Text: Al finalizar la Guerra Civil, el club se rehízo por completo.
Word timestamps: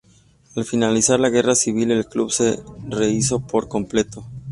Al 0.55 0.65
finalizar 0.65 1.19
la 1.19 1.29
Guerra 1.29 1.53
Civil, 1.53 1.91
el 1.91 2.07
club 2.07 2.31
se 2.31 2.59
rehízo 2.89 3.39
por 3.45 3.67
completo. 3.67 4.25